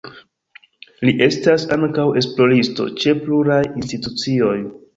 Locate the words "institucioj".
3.83-4.59